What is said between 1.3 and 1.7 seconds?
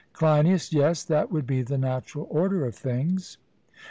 would be